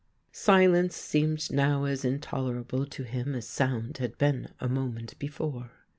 [0.31, 5.69] Silence seemed now as intolerable to him as sound had been a moment before.